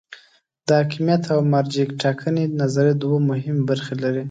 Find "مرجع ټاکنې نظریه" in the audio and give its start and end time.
1.53-2.95